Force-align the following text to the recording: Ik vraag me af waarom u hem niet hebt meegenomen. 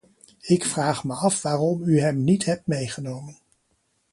Ik 0.41 0.65
vraag 0.65 1.03
me 1.03 1.13
af 1.13 1.41
waarom 1.41 1.83
u 1.83 1.99
hem 1.99 2.23
niet 2.23 2.45
hebt 2.45 2.67
meegenomen. 2.67 3.37